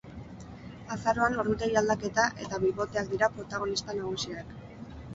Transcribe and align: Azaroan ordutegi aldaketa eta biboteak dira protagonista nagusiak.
Azaroan 0.95 1.37
ordutegi 1.43 1.79
aldaketa 1.83 2.27
eta 2.47 2.63
biboteak 2.67 3.15
dira 3.15 3.33
protagonista 3.39 4.01
nagusiak. 4.03 4.61